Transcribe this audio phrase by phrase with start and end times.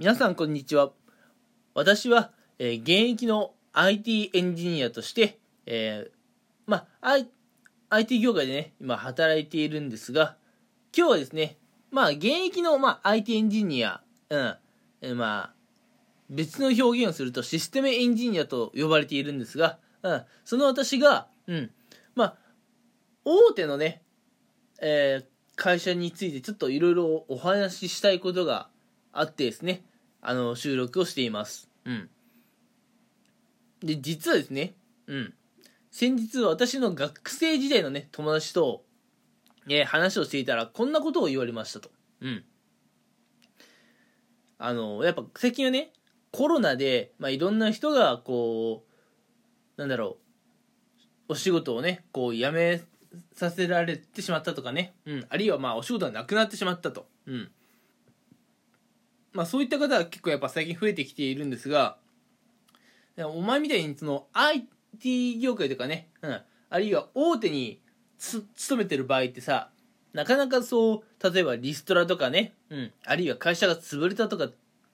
[0.00, 0.92] 皆さんこんにちは。
[1.74, 6.10] 私は、えー、現役の IT エンジニアとして、えー、
[6.68, 7.28] まあ、I、
[7.90, 10.36] IT 業界でね、今働いているんですが、
[10.96, 11.56] 今日はですね、
[11.90, 14.56] まあ、現役の、まあ、IT エンジニア、うん、
[15.00, 15.54] えー、まあ、
[16.30, 21.72] 別の表現をするとシステムエンジニアと呼ばれているんですが、うん、その私が、うん、
[22.14, 22.36] まあ、
[23.24, 24.02] 大手のね、
[24.80, 25.24] えー、
[25.56, 28.68] 会社についてちょっといろいろお話ししたいことが
[29.12, 29.82] あってですね、
[30.20, 31.68] あの、収録をしています。
[31.84, 32.10] うん。
[33.80, 34.74] で、実はですね、
[35.06, 35.34] うん。
[35.90, 38.84] 先日私の学生時代のね、友達と、
[39.68, 41.90] えー、話をしていたら、こんなことを言われましたと。
[42.20, 42.44] うん。
[44.58, 45.92] あの、やっぱ最近はね、
[46.30, 48.84] コロナで、まあ、いろんな人が、こ
[49.76, 50.18] う、なんだろ
[51.28, 52.82] う、お仕事をね、こう、辞め
[53.32, 57.06] させられてしまったとかね、うん、あるいはまあ、お仕事がなくなってしまったと。
[57.26, 57.50] うん。
[59.38, 61.96] まあそういった方は結構やっぱ最近増えてきているんですが、
[63.16, 66.40] お前みたいにその IT 業界とかね、うん、
[66.70, 67.80] あるいは大手に
[68.18, 68.42] 勤
[68.76, 69.70] めてる場合ってさ、
[70.12, 74.48] なかなかそう、例えばリストラとかね、うん、あるいは会社が潰れたとか、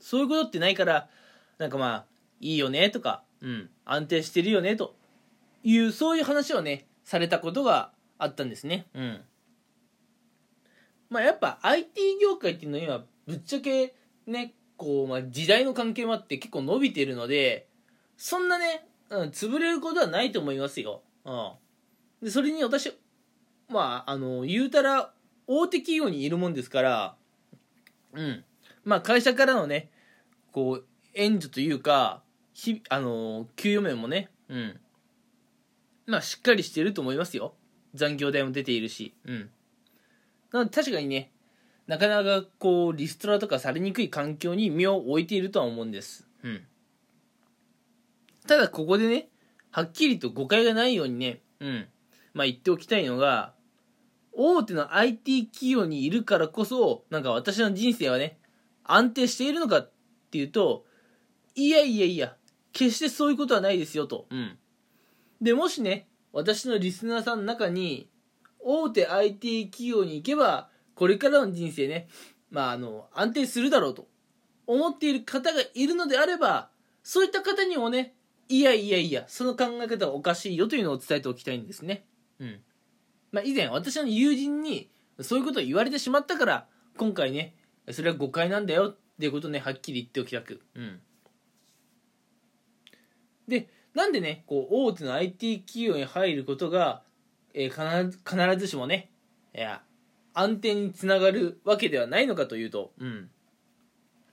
[0.00, 1.08] そういうことってないから、
[1.56, 2.04] なんかまあ、
[2.38, 4.96] いいよねとか、うん、安定してるよねと
[5.64, 8.84] いう、そういう話をね、されたことがあったんですね。
[8.92, 9.20] うん。
[11.08, 13.94] まあやっぱ IT 業界っていうのは、ぶっちゃけ
[14.26, 17.68] ね、こう、まあ、時代の関係もあって結構伸びてるので、
[18.16, 21.02] そんなね、うん、潰れることはないと思いますよ。
[21.24, 21.52] うん。
[22.22, 22.92] で、それに私、
[23.68, 25.12] まあ、あの、言うたら、
[25.46, 27.16] 大手企業にいるもんですから、
[28.12, 28.44] うん。
[28.84, 29.90] まあ、会社からのね、
[30.52, 34.80] こう、援助というか、ひ、あの、給与面もね、うん。
[36.06, 37.54] まあ、しっかりしてると思いますよ。
[37.94, 39.50] 残業代も出ているし、うん。
[40.52, 41.32] なので、確かにね、
[41.86, 46.26] なかなかこうリストラとかされにくい環境に身を置いているとは思うんです。
[46.42, 46.62] うん。
[48.46, 49.28] ただここでね、
[49.70, 51.86] はっきりと誤解がないようにね、うん。
[52.34, 53.54] まあ言っておきたいのが、
[54.32, 58.38] 大手の IT 企業にいるからこそ、なんか私の人生はね、
[58.84, 59.92] 安定しているのかっ
[60.30, 60.84] ていうと、
[61.54, 62.36] いやいやいや、
[62.72, 64.26] 決してそういうことはないですよと。
[64.30, 64.58] うん。
[65.40, 68.10] で、もしね、私のリスナーさんの中に、
[68.58, 72.08] 大手 IT 企業に行けば、これからの人生ね、
[72.50, 74.08] まあ、あの、安定するだろうと
[74.66, 76.70] 思っている方がいるのであれば、
[77.02, 78.14] そういった方にもね、
[78.48, 82.06] いやいやいや、その考え方はおかしいよというのを伝えておきたいんですね。
[82.40, 82.60] うん。
[83.30, 84.90] まあ、以前、私の友人に、
[85.20, 87.54] そういうことを言われてしまったから、今回ね、
[87.90, 90.62] それは誤解なんだよっていうことをね、はっきり言っておきたく。
[90.74, 91.00] うん。
[93.48, 97.02] で、なんでね、こう、大手の IT 企業に入ることが、
[97.52, 99.10] えー、必ずしもね、
[99.54, 99.82] いや、
[100.38, 103.30] 安定につながるわけではないのかというと、うん。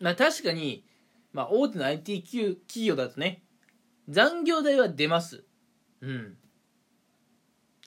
[0.01, 0.85] まあ確かに、
[1.31, 2.23] まあ大手の IT
[2.67, 3.41] 企業だとね、
[4.09, 5.45] 残業代は出ます。
[6.01, 6.37] うん。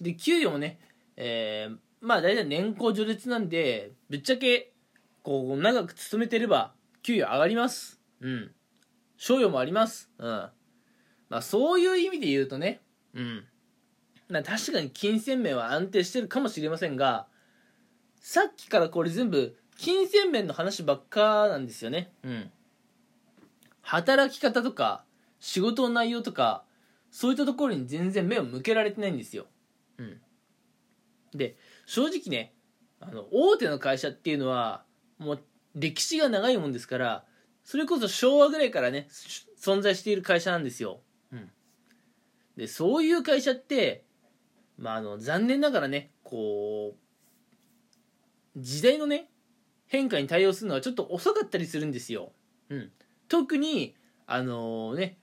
[0.01, 0.81] で、給与もね、
[1.19, 4.73] えー、まあ大体年功序列なんで、ぶっちゃけ、
[5.23, 6.73] こう、長く勤めてれば、
[7.03, 8.01] 給与上がります。
[8.23, 8.51] うん。
[9.19, 10.11] 賞与もあります。
[10.17, 10.27] うん。
[11.29, 12.81] まあそういう意味で言うとね、
[13.13, 13.45] うん。
[14.31, 17.29] まあ確かに金銭面は安定してるかもしれませんが、
[18.29, 22.11] さっきからこれ全部金銭面の話ばっかなんですよね。
[22.25, 22.51] うん。
[23.83, 25.05] 働き方とか
[25.39, 26.65] 仕事の内容とか
[27.13, 29.47] そういったところに全然目を向けられてないんですよ。
[29.99, 30.21] うん。
[31.37, 31.57] で
[31.87, 32.53] 正直ね
[32.99, 34.83] あの大手の会社っていうのは
[35.19, 35.43] もう
[35.77, 37.25] 歴史が長いもんですから
[37.63, 39.07] それこそ昭和ぐらいからね
[39.57, 40.99] 存在している会社なんですよ、
[41.31, 41.49] うん、
[42.57, 44.03] でそういう会社って
[44.79, 47.06] まああの残念ながらねこう
[48.57, 49.29] 時代のね
[49.87, 52.33] 変化に対応するのはちょっと遅かったりするんですよ。
[52.71, 52.91] うん、
[53.29, 53.95] 特に
[54.27, 55.19] あのー、ね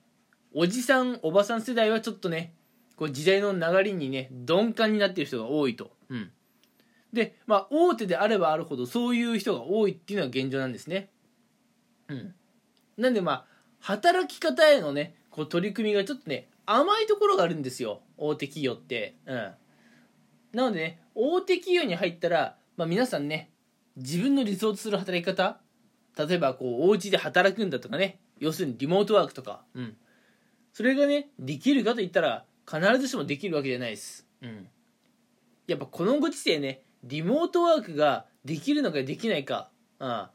[0.53, 2.53] おじさんおばさん世代はちょっとね
[2.95, 5.91] こう時代の流れにね鈍感になってる人が多いと。
[6.09, 6.31] うん、
[7.11, 11.09] でまあ大手であればあるほどそういう人が多いっていうのが現状なんですね。
[12.07, 12.35] うん、
[12.97, 13.45] なんでまあ
[13.79, 19.15] 働き方へのねこう取り組みがちょっとね甘いところがあるんですよ大手企業って。
[19.25, 19.53] うん、
[20.53, 23.51] なのでね大手企業に入ったらまあ、皆さんね
[23.95, 25.59] 自分の理想とする働き方
[26.17, 29.95] 例えばこうお家で働くんだとかね要するにリモートワークとか、うん、
[30.73, 34.67] それがねできるかといったら必ずしもできるわけじゃないです、うん、
[35.67, 39.69] やっぱこのご時世ねリモートワークができるのかできないか、
[39.99, 40.25] うん、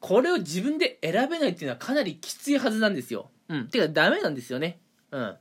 [0.00, 4.80] これを自分で選べないっていうのはかなりきついはずなんですよ、うん、てかダメなんですよね。
[5.10, 5.36] うん。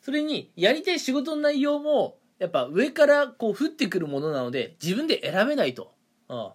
[0.00, 5.92] それにやりたい仕事の内容もやっぱ上からこう降ってくるものなので自分で選べないと、
[6.28, 6.50] うん、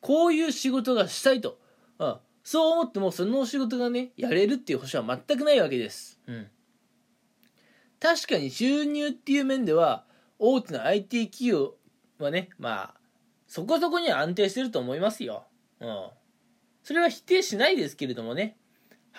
[0.00, 1.58] こういう仕事がしたいと、
[1.98, 6.46] うん、そう思ってもその仕事がねやれるっていう保証は全くないわけです、うん、
[8.00, 10.04] 確かに収入っていう面では
[10.38, 11.74] 大手の IT 企業
[12.18, 12.94] はねまあ
[13.46, 15.46] そこそこには安定してると思いますよ、
[15.80, 16.08] うん、
[16.82, 18.56] それは否定しないですけれどもね。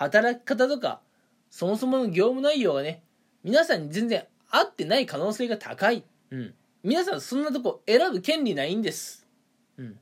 [0.00, 1.02] 働き方とか
[1.50, 3.02] そもそもの業務内容がね
[3.44, 9.26] 皆さんに全然合ってない可能性が高い、うん、皆さんそんなとこ選ぶ権利ないんです、
[9.78, 9.98] うん、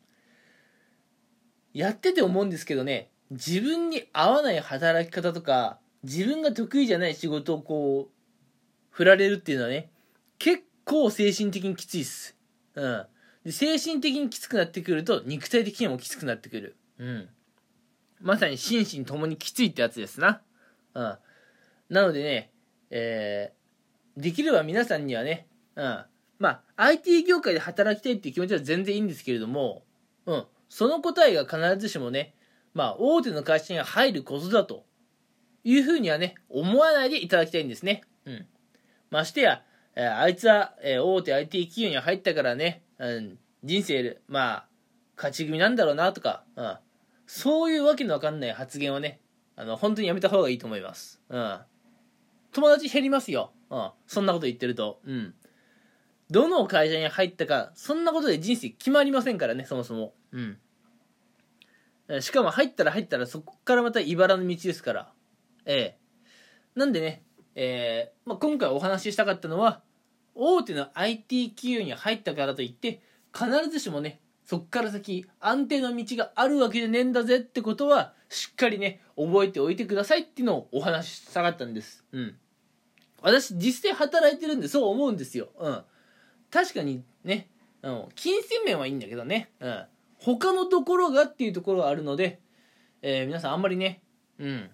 [1.72, 3.10] やってて思うんですけどね。
[3.30, 8.12] 自分に合わない働き方とか自分が得意じゃない仕事をこう
[8.90, 9.90] 振られるっていうのはね
[10.38, 12.36] 結構精神的にきついっす。
[12.74, 13.06] うん。
[13.44, 16.76] で精神的にきつくなってくると肉体的にもきつくなってくる。
[16.98, 17.28] うん。
[18.20, 20.40] まさに心身ともにきついってやつですな。
[20.94, 21.18] うん。
[21.90, 22.50] なのでね
[22.90, 23.57] えー、
[24.18, 26.04] できれば皆さんにはねうん
[26.38, 29.82] まあ、IT 業界で働きたいっていう気持ちは全然いいんですけれども、
[30.26, 32.34] うん、その答えが必ずしもね、
[32.74, 34.84] まあ、大手の会社に入ることだと
[35.64, 38.02] いうふうにはね、思わないでいただきたいんですね。
[38.24, 38.46] うん。
[39.10, 39.62] ましてや、
[39.96, 44.66] え、あいつは、え、大手 IT 企業に入ったからね、うん、人生、まあ、
[45.16, 46.76] 勝ち組なんだろうなとか、うん、
[47.26, 49.20] そういうわけのわかんない発言はね、
[49.56, 51.20] あの、本当にやめた方がいいと思います。
[51.28, 51.58] うん。
[52.52, 53.50] 友達減りますよ。
[53.70, 53.90] うん。
[54.06, 55.00] そんなこと言ってると。
[55.04, 55.34] うん。
[56.30, 60.14] どの会社に入ったか、そんなことで人生決まりませんからね、そもそも。
[60.32, 60.58] うん。
[62.20, 65.12] しかも入ったら入ったらそこからまた茨の道ですから。
[65.66, 65.98] ええ
[66.74, 67.24] なんでね、
[67.54, 69.82] えーまあ、今回お話ししたかったのは、
[70.34, 73.02] 大手の IT 企業に入ったからといって、
[73.34, 82.04] 必ずしもね、そっから先安定の道があるわけでねえんだぜってことは、しっかりね、覚えておいてくださいっていうのをお話ししたかったんです。
[82.12, 82.38] うん。
[83.22, 85.48] 私、実際働いてるんでそう思うんですよ。
[85.58, 85.82] うん。
[86.50, 87.48] 確かにね、
[87.82, 89.84] うん、金銭面はいいんだけどね、うん、
[90.18, 92.40] 他のところがっていうところがあるので、
[93.02, 94.02] えー、皆さんあんまりね、
[94.38, 94.70] うん、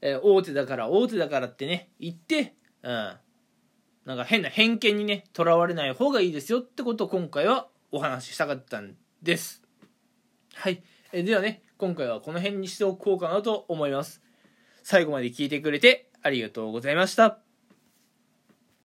[0.00, 3.16] えー、大手だから大手だからってね、言って、うん、
[4.04, 9.62] なんか変な偏見にね、とらわれない方がいいですよってことを今回はお話ししたかったんです。
[10.54, 10.82] はい。
[11.12, 14.22] えー、ではね、今回はこの辺にしておこうかなと思います。
[14.82, 17.45] 最後まで聞いてくれてありがとうございました。